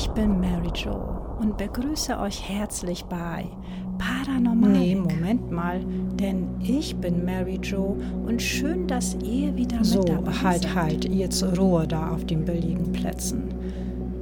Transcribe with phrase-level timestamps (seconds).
[0.00, 0.96] Ich bin Mary Jo
[1.40, 3.46] und begrüße euch herzlich bei
[3.98, 4.70] Paranormal.
[4.70, 5.80] Nee, Moment mal,
[6.20, 10.74] denn ich bin Mary Jo und schön, dass ihr wieder so, mit dabei halt, seid.
[10.76, 13.48] halt, jetzt Ruhe da auf den billigen Plätzen.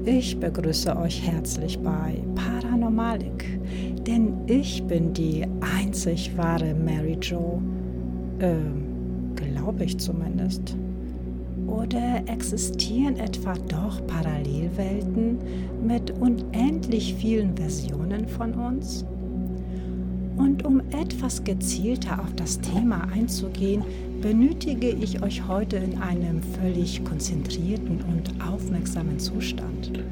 [0.06, 3.60] Ich begrüße euch herzlich bei Paranormalik,
[4.06, 5.44] denn ich bin die
[5.76, 7.60] einzig wahre Mary Jo.
[8.40, 10.74] Ähm, glaube ich zumindest.
[11.66, 15.38] Oder existieren etwa doch Parallelwelten
[15.86, 19.04] mit unendlich vielen Versionen von uns?
[20.36, 23.84] Und um etwas gezielter auf das Thema einzugehen,
[24.20, 30.04] benötige ich euch heute in einem völlig konzentrierten und aufmerksamen Zustand.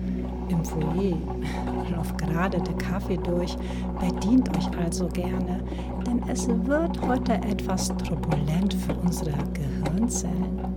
[0.49, 1.19] Im Foyer
[1.97, 3.57] läuft gerade der Kaffee durch,
[4.01, 5.63] bedient euch also gerne,
[6.07, 10.74] denn es wird heute etwas turbulent für unsere Gehirnzellen.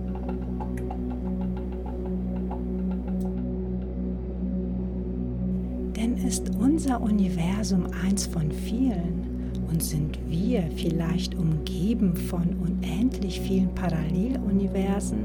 [6.28, 15.20] Ist unser Universum eins von vielen und sind wir vielleicht umgeben von unendlich vielen Paralleluniversen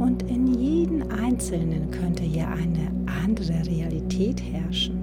[0.00, 2.90] und in jedem einzelnen könnte ja eine
[3.22, 5.01] andere Realität herrschen.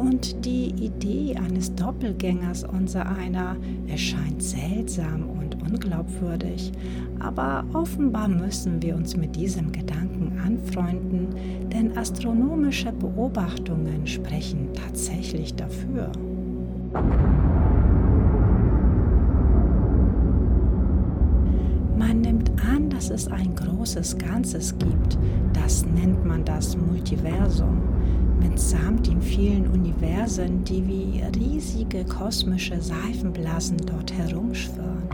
[0.00, 3.54] Und die Idee eines Doppelgängers unser einer
[3.86, 6.72] erscheint seltsam und unglaubwürdig,
[7.18, 11.28] aber offenbar müssen wir uns mit diesem Gedanken anfreunden,
[11.70, 16.10] denn astronomische Beobachtungen sprechen tatsächlich dafür.
[21.98, 25.18] Man nimmt an, dass es ein großes Ganzes gibt.
[25.52, 27.82] Das nennt man das Multiversum.
[28.40, 35.08] Mitsamt den vielen Universen, die wie riesige kosmische Seifenblasen dort herumschwirren.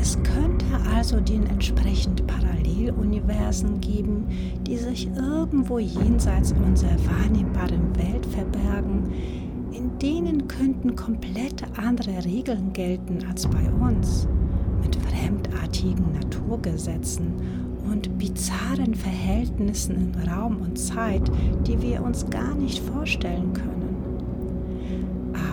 [0.00, 4.26] Es könnte also den entsprechend Paralleluniversen geben,
[4.66, 9.12] die sich irgendwo jenseits unserer wahrnehmbaren Welt verbergen,
[9.72, 14.28] in denen könnten komplett andere Regeln gelten als bei uns
[14.82, 21.30] mit fremdartigen Naturgesetzen und bizarren Verhältnissen in Raum und Zeit,
[21.66, 23.96] die wir uns gar nicht vorstellen können.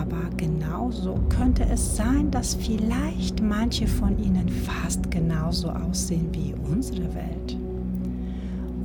[0.00, 7.14] Aber genauso könnte es sein, dass vielleicht manche von ihnen fast genauso aussehen wie unsere
[7.14, 7.56] Welt.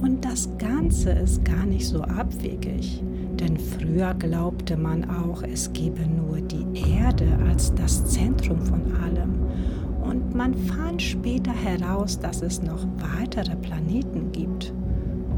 [0.01, 3.03] Und das Ganze ist gar nicht so abwegig,
[3.39, 6.65] denn früher glaubte man auch, es gebe nur die
[6.99, 9.40] Erde als das Zentrum von allem
[10.11, 14.73] und man fand später heraus, dass es noch weitere Planeten gibt.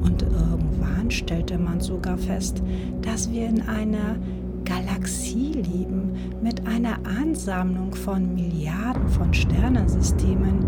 [0.01, 2.63] Und irgendwann stellte man sogar fest,
[3.03, 4.17] dass wir in einer
[4.65, 10.65] Galaxie leben mit einer Ansammlung von Milliarden von Sternensystemen.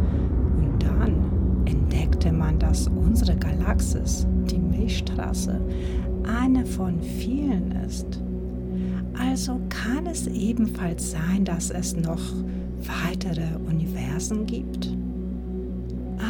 [0.58, 5.60] Und dann entdeckte man, dass unsere Galaxis, die Milchstraße,
[6.42, 8.22] eine von vielen ist.
[9.18, 12.22] Also kann es ebenfalls sein, dass es noch
[12.88, 14.96] weitere Universen gibt?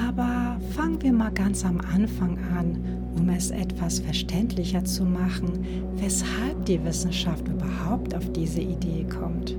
[0.08, 2.78] Aber fangen wir mal ganz am Anfang an,
[3.16, 5.66] um es etwas verständlicher zu machen,
[5.98, 9.56] weshalb die Wissenschaft überhaupt auf diese Idee kommt.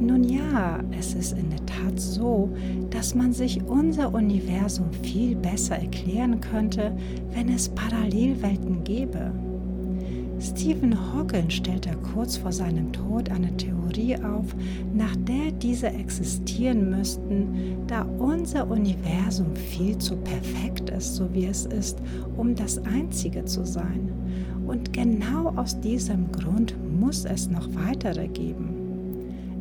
[0.00, 2.48] Nun ja, es ist in der Tat so,
[2.88, 6.96] dass man sich unser Universum viel besser erklären könnte,
[7.34, 9.30] wenn es Parallelwelten gäbe.
[10.40, 14.46] Stephen Hawking stellte kurz vor seinem Tod eine Theorie auf,
[14.94, 21.66] nach der diese existieren müssten, da unser Universum viel zu perfekt ist, so wie es
[21.66, 21.98] ist,
[22.38, 24.10] um das Einzige zu sein.
[24.66, 28.76] Und genau aus diesem Grund muss es noch weitere geben.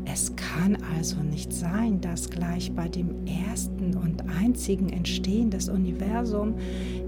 [0.05, 6.55] Es kann also nicht sein, dass gleich bei dem ersten und einzigen Entstehen des Universums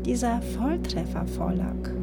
[0.05, 2.00] dieser Volltreffer vorlag.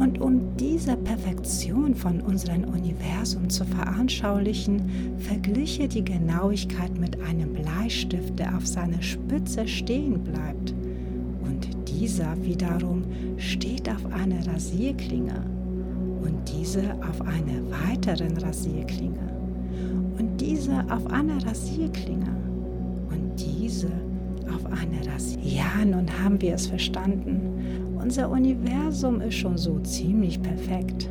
[0.00, 4.80] Und um diese Perfektion von unserem Universum zu veranschaulichen,
[5.18, 10.72] vergliche die Genauigkeit mit einem Bleistift, der auf seiner Spitze stehen bleibt.
[11.42, 13.04] Und dieser wiederum
[13.36, 15.44] steht auf einer Rasierklinge
[16.22, 19.34] und diese auf einer weiteren Rasierklinge
[20.18, 22.34] und diese auf einer Rasierklinge
[23.10, 23.90] und diese
[24.50, 25.56] auf einer Rasierklinge.
[25.56, 27.89] Ja, nun haben wir es verstanden.
[28.02, 31.10] Unser Universum ist schon so ziemlich perfekt.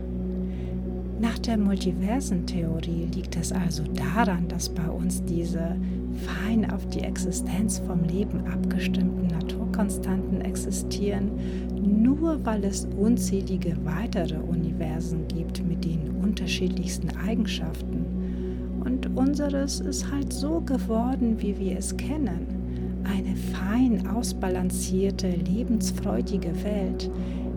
[1.22, 5.76] Nach der Multiversentheorie liegt es also daran, dass bei uns diese
[6.14, 11.30] fein auf die Existenz vom Leben abgestimmten Naturkonstanten existieren,
[11.76, 18.82] nur weil es unzählige weitere Universen gibt mit den unterschiedlichsten Eigenschaften.
[18.84, 22.59] Und unseres ist halt so geworden, wie wir es kennen
[23.04, 27.10] eine fein ausbalancierte, lebensfreudige Welt,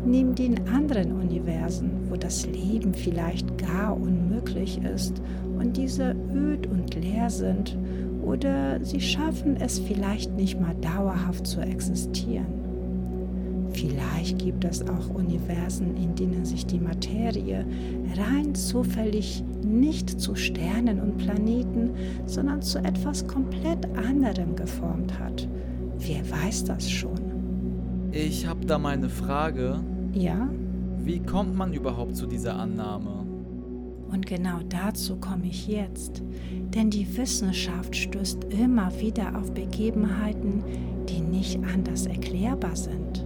[0.04, 5.22] neben den anderen Universen, wo das Leben vielleicht gar unmöglich ist
[5.58, 7.76] und diese öd und leer sind
[8.22, 12.61] oder sie schaffen es vielleicht nicht mal dauerhaft zu existieren.
[13.72, 17.66] Vielleicht gibt es auch Universen, in denen sich die Materie
[18.16, 21.90] rein zufällig nicht zu Sternen und Planeten,
[22.26, 25.48] sondern zu etwas komplett anderem geformt hat.
[25.98, 27.20] Wer weiß das schon?
[28.12, 29.80] Ich habe da mal eine Frage.
[30.12, 30.48] Ja?
[30.98, 33.26] Wie kommt man überhaupt zu dieser Annahme?
[34.12, 36.22] Und genau dazu komme ich jetzt.
[36.74, 40.62] Denn die Wissenschaft stößt immer wieder auf Begebenheiten,
[41.08, 43.24] die nicht anders erklärbar sind.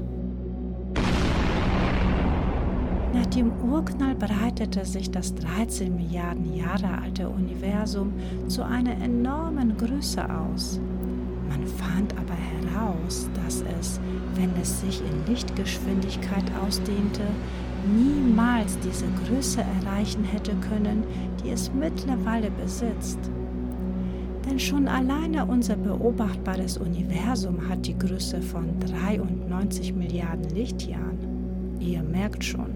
[3.17, 8.13] Nach dem Urknall breitete sich das 13 Milliarden Jahre alte Universum
[8.47, 10.79] zu einer enormen Größe aus.
[11.49, 14.01] Man fand aber heraus, dass es,
[14.35, 17.23] wenn es sich in Lichtgeschwindigkeit ausdehnte,
[17.87, 21.03] niemals diese Größe erreichen hätte können,
[21.43, 23.31] die es mittlerweile besitzt.
[24.45, 31.16] Denn schon alleine unser beobachtbares Universum hat die Größe von 93 Milliarden Lichtjahren.
[31.81, 32.71] Ihr merkt schon,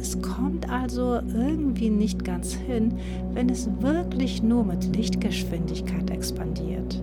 [0.00, 2.94] es kommt also irgendwie nicht ganz hin,
[3.32, 7.02] wenn es wirklich nur mit Lichtgeschwindigkeit expandiert.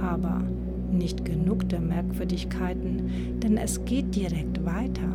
[0.00, 0.42] Aber
[0.90, 5.14] nicht genug der Merkwürdigkeiten, denn es geht direkt weiter.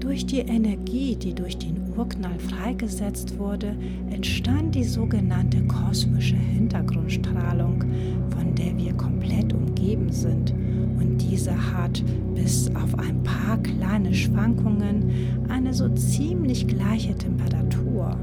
[0.00, 3.76] Durch die Energie, die durch den Urknall freigesetzt wurde,
[4.10, 7.84] entstand die sogenannte kosmische Hintergrundstrahlung,
[8.30, 10.54] von der wir komplett umgeben sind.
[11.00, 12.02] Und diese hat
[12.34, 15.10] bis auf ein paar kleine Schwankungen
[15.48, 18.16] eine so ziemlich gleiche Temperatur,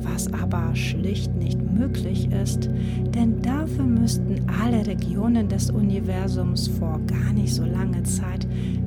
[0.00, 2.68] was aber schlicht nicht möglich ist,
[3.14, 8.46] denn dafür müssten alle Regionen des Universums vor gar nicht so langer Zeit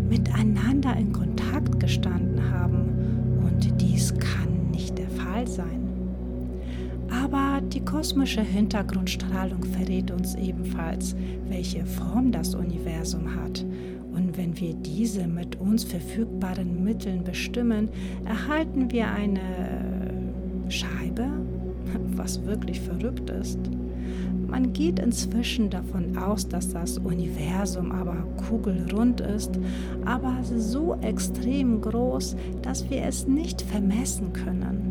[0.09, 2.30] miteinander in Kontakt gestanden
[7.69, 11.15] die kosmische Hintergrundstrahlung verrät uns ebenfalls,
[11.47, 13.65] welche Form das Universum hat.
[14.13, 17.89] Und wenn wir diese mit uns verfügbaren Mitteln bestimmen,
[18.25, 19.41] erhalten wir eine
[20.69, 21.27] Scheibe,
[22.15, 23.59] was wirklich verrückt ist.
[24.47, 28.17] Man geht inzwischen davon aus, dass das Universum aber
[28.49, 29.51] kugelrund ist,
[30.03, 34.90] aber so extrem groß, dass wir es nicht vermessen können.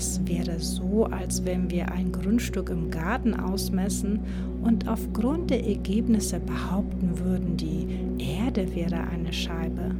[0.00, 4.20] Das wäre so, als wenn wir ein Grundstück im Garten ausmessen
[4.62, 7.86] und aufgrund der Ergebnisse behaupten würden, die
[8.18, 9.94] Erde wäre eine Scheibe.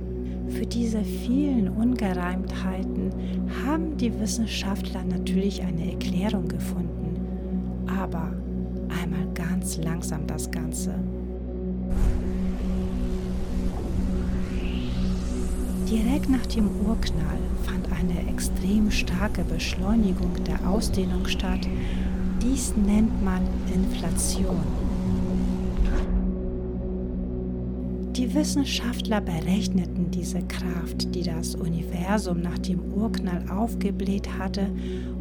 [0.48, 3.10] Für diese vielen Ungereimtheiten
[3.66, 7.20] haben die Wissenschaftler natürlich eine Erklärung gefunden.
[7.86, 8.32] Aber
[9.02, 10.94] einmal ganz langsam das Ganze.
[15.90, 21.66] Direkt nach dem Urknall fand eine extrem starke Beschleunigung der Ausdehnung statt.
[22.40, 23.42] Dies nennt man
[23.74, 24.62] Inflation.
[28.14, 34.70] Die Wissenschaftler berechneten diese Kraft, die das Universum nach dem Urknall aufgebläht hatte,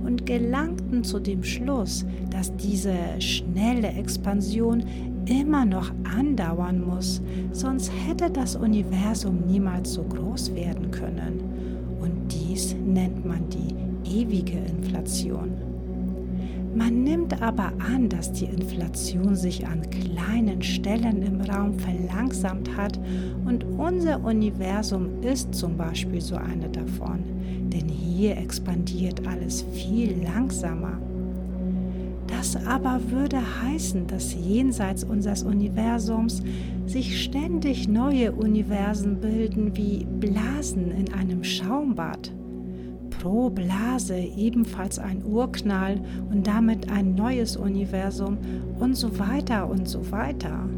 [0.03, 4.83] und gelangten zu dem Schluss, dass diese schnelle Expansion
[5.25, 7.21] immer noch andauern muss,
[7.51, 11.41] sonst hätte das Universum niemals so groß werden können.
[11.99, 13.75] Und dies nennt man die
[14.21, 15.69] ewige Inflation.
[16.75, 22.99] Man nimmt aber an, dass die Inflation sich an kleinen Stellen im Raum verlangsamt hat
[23.45, 27.23] und unser Universum ist zum Beispiel so eine davon,
[27.73, 30.99] denn hier expandiert alles viel langsamer.
[32.29, 36.43] Das aber würde heißen, dass jenseits unseres Universums
[36.85, 42.31] sich ständig neue Universen bilden wie Blasen in einem Schaumbad
[43.19, 45.99] pro Blase ebenfalls ein Urknall
[46.31, 48.37] und damit ein neues Universum
[48.79, 50.69] und so weiter und so weiter.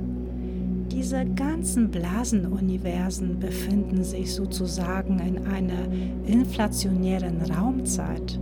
[0.91, 5.87] Diese ganzen Blasenuniversen befinden sich sozusagen in einer
[6.25, 8.39] inflationären Raumzeit.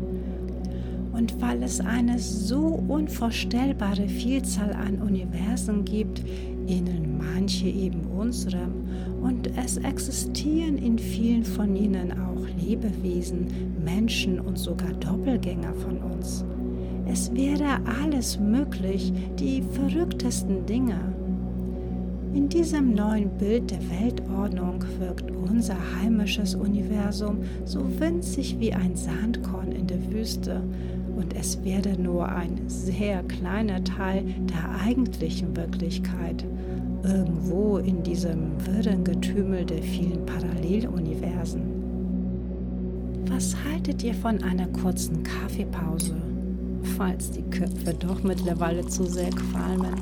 [1.20, 6.24] Und weil es eine so unvorstellbare Vielzahl an Universen gibt,
[6.66, 8.86] ähneln manche eben unserem,
[9.22, 13.48] und es existieren in vielen von ihnen auch Lebewesen,
[13.84, 16.46] Menschen und sogar Doppelgänger von uns.
[17.06, 21.02] Es wäre alles möglich, die verrücktesten Dinge.
[22.34, 29.74] In diesem neuen Bild der Weltordnung wirkt unser heimisches Universum so winzig wie ein Sandkorn
[29.74, 30.62] in der Wüste
[31.20, 36.46] und es wäre nur ein sehr kleiner Teil der eigentlichen Wirklichkeit.
[37.04, 41.62] irgendwo in diesem wirren Getümmel der vielen Paralleluniversen.
[43.30, 46.16] Was haltet ihr von einer kurzen Kaffeepause,
[46.98, 49.96] falls die Köpfe doch mittlerweile zu sehr qualmen,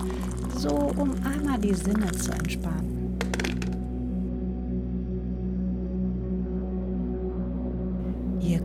[0.57, 2.86] so um einmal die Sinne zu entspannen?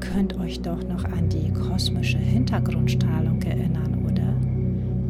[0.02, 4.34] Könnt euch doch noch an die kosmische Hintergrundstrahlung erinnern, oder?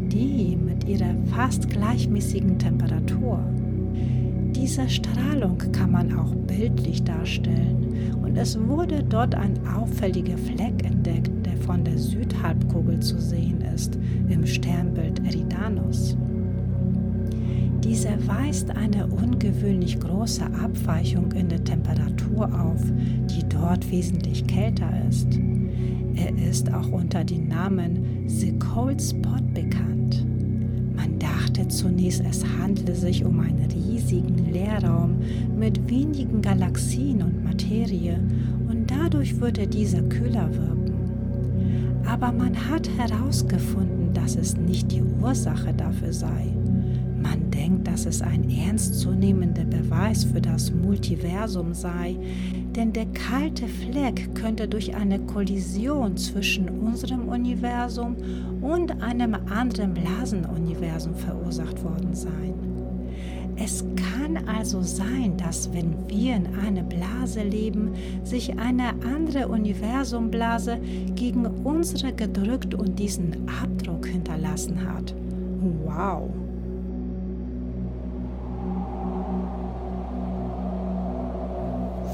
[0.09, 3.41] Die mit ihrer fast gleichmäßigen Temperatur.
[4.55, 11.31] Diese Strahlung kann man auch bildlich darstellen und es wurde dort ein auffälliger Fleck entdeckt,
[11.47, 16.17] der von der Südhalbkugel zu sehen ist, im Sternbild Eridanus.
[17.85, 22.81] Diese weist eine ungewöhnlich große Abweichung in der Temperatur auf,
[23.29, 25.27] die dort wesentlich kälter ist.
[26.15, 30.25] Er ist auch unter dem Namen The Cold Spot bekannt.
[30.95, 35.17] Man dachte zunächst, es handle sich um einen riesigen Leerraum
[35.59, 38.21] mit wenigen Galaxien und Materie
[38.69, 40.93] und dadurch würde dieser kühler wirken.
[42.07, 46.53] Aber man hat herausgefunden, dass es nicht die Ursache dafür sei.
[47.23, 52.17] Man denkt, dass es ein ernstzunehmender Beweis für das Multiversum sei,
[52.75, 58.17] denn der kalte Fleck könnte durch eine Kollision zwischen unserem Universum
[58.61, 62.55] und einem anderen Blasenuniversum verursacht worden sein.
[63.57, 67.93] Es kann also sein, dass wenn wir in einer Blase leben,
[68.25, 70.79] sich eine andere Universumblase
[71.15, 75.15] gegen unsere gedrückt und diesen Abdruck hinterlassen hat.
[75.85, 76.31] Wow!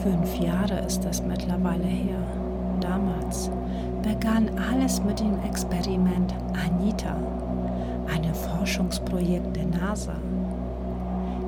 [0.02, 2.22] Fünf Jahre ist das mittlerweile her.
[2.80, 3.50] Damals
[4.02, 7.16] begann alles mit dem Experiment Anita,
[8.14, 10.14] einem Forschungsprojekt der NASA.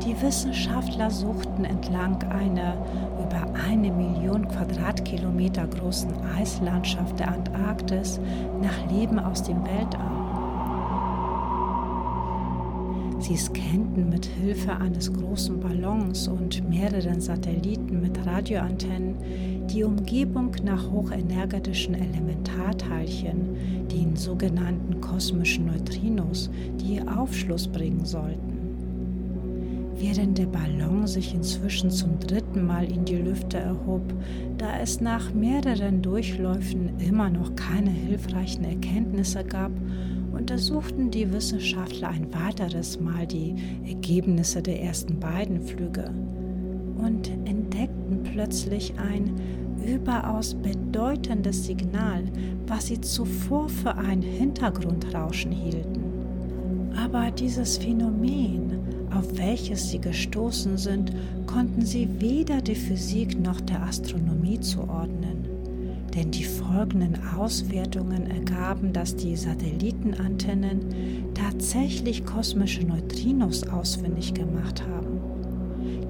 [0.04, 2.74] Die Wissenschaftler suchten entlang einer
[3.18, 8.18] über eine Million Quadratkilometer großen Eislandschaft der Antarktis
[8.60, 10.20] nach Leben aus dem Weltall.
[13.20, 19.16] Sie scannten mit Hilfe eines großen Ballons und mehreren Satelliten mit Radioantennen
[19.68, 28.60] die Umgebung nach hochenergetischen Elementarteilchen, den sogenannten kosmischen Neutrinos, die Aufschluss bringen sollten.
[29.96, 34.02] Während der Ballon sich inzwischen zum dritten Mal in die Lüfte erhob,
[34.56, 39.72] da es nach mehreren Durchläufen immer noch keine hilfreichen Erkenntnisse gab,
[40.32, 43.54] untersuchten die Wissenschaftler ein weiteres Mal die
[43.86, 46.10] Ergebnisse der ersten beiden Flüge
[46.96, 47.59] und entdeckten
[48.32, 49.34] plötzlich ein
[49.86, 52.24] überaus bedeutendes Signal,
[52.66, 56.04] was sie zuvor für ein Hintergrundrauschen hielten.
[56.96, 58.78] Aber dieses Phänomen,
[59.14, 61.12] auf welches sie gestoßen sind,
[61.46, 65.50] konnten sie weder der Physik noch der Astronomie zuordnen
[66.14, 70.80] denn die folgenden Auswertungen ergaben, dass die Satellitenantennen
[71.34, 75.20] tatsächlich kosmische Neutrinos ausfindig gemacht haben.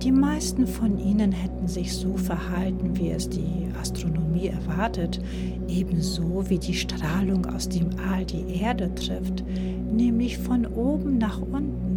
[0.03, 5.21] Die meisten von ihnen hätten sich so verhalten, wie es die Astronomie erwartet,
[5.69, 9.45] ebenso wie die Strahlung aus dem All die Erde trifft,
[9.93, 11.91] nämlich von oben nach unten.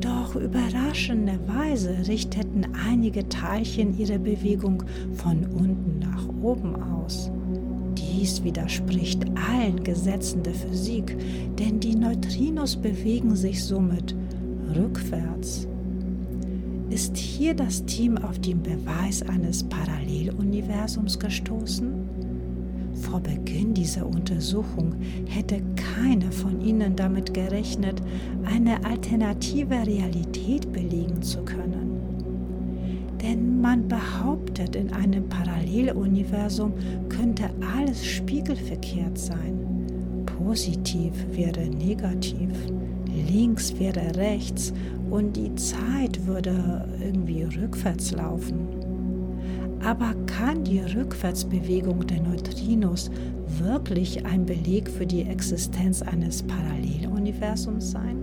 [0.00, 4.82] Doch überraschenderweise richteten einige Teilchen ihre Bewegung
[5.14, 7.30] von unten nach oben aus.
[7.96, 11.16] Dies widerspricht allen Gesetzen der Physik,
[11.58, 14.14] denn die Neutrinos bewegen sich somit
[14.74, 15.66] rückwärts.
[16.94, 21.92] Ist hier das Team auf den Beweis eines Paralleluniversums gestoßen?
[23.02, 24.94] Vor Beginn dieser Untersuchung
[25.26, 28.00] hätte keiner von ihnen damit gerechnet,
[28.44, 31.98] eine alternative Realität belegen zu können.
[33.20, 36.74] Denn man behauptet, in einem Paralleluniversum
[37.08, 39.58] könnte alles spiegelverkehrt sein.
[40.26, 42.52] Positiv wäre negativ,
[43.14, 44.72] links wäre rechts
[45.10, 48.68] und die Zeit würde irgendwie rückwärts laufen.
[49.84, 53.10] Aber kann die Rückwärtsbewegung der Neutrinos
[53.58, 58.16] wirklich ein Beleg für die Existenz eines Paralleluniversums sein?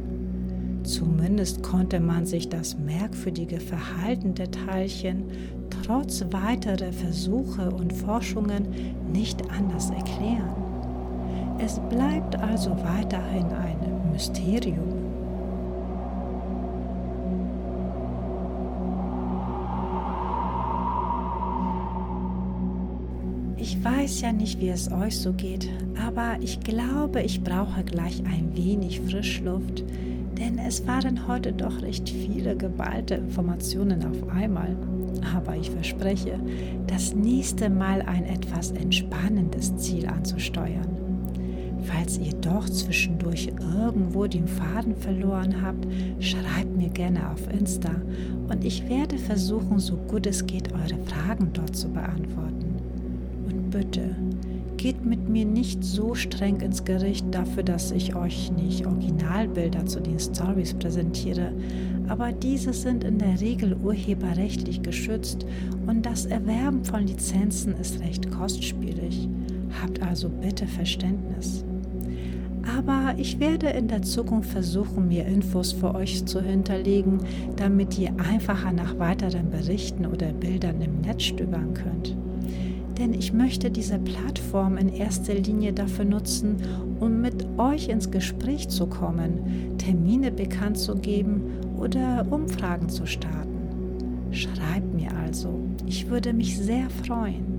[0.83, 5.25] Zumindest konnte man sich das merkwürdige Verhalten der Teilchen
[5.83, 8.67] trotz weiterer Versuche und Forschungen
[9.11, 10.55] nicht anders erklären.
[11.59, 13.80] Es bleibt also weiterhin ein
[14.11, 15.01] Mysterium.
[23.57, 25.69] Ich weiß ja nicht, wie es euch so geht,
[26.07, 29.83] aber ich glaube, ich brauche gleich ein wenig Frischluft,
[30.37, 34.75] denn es waren heute doch recht viele geballte Informationen auf einmal.
[35.35, 36.39] Aber ich verspreche,
[36.87, 41.00] das nächste Mal ein etwas entspannendes Ziel anzusteuern.
[41.83, 45.87] Falls ihr doch zwischendurch irgendwo den Faden verloren habt,
[46.19, 47.91] schreibt mir gerne auf Insta
[48.49, 52.75] und ich werde versuchen, so gut es geht, eure Fragen dort zu beantworten.
[53.47, 54.15] Und bitte,
[54.77, 59.99] geht mit mir nicht so streng ins Gericht dafür, dass ich euch nicht Originalbilder zu
[59.99, 61.51] den Stories präsentiere,
[62.07, 65.45] aber diese sind in der Regel urheberrechtlich geschützt
[65.85, 69.29] und das Erwerben von Lizenzen ist recht kostspielig.
[69.81, 71.63] Habt also bitte Verständnis.
[72.65, 77.19] Aber ich werde in der Zukunft versuchen, mir Infos für euch zu hinterlegen,
[77.55, 82.15] damit ihr einfacher nach weiteren Berichten oder Bildern im Netz stöbern könnt.
[82.99, 86.57] Denn ich möchte diese Plattform in erster Linie dafür nutzen,
[86.99, 91.41] um mit euch ins Gespräch zu kommen, Termine bekannt zu geben
[91.79, 94.29] oder Umfragen zu starten.
[94.31, 97.51] Schreibt mir also, ich würde mich sehr freuen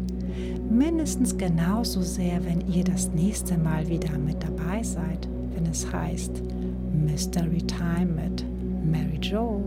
[0.72, 6.42] mindestens genauso sehr, wenn ihr das nächste Mal wieder mit dabei seid, wenn es heißt
[6.92, 8.44] Mystery Time mit
[8.84, 9.62] Mary Jo.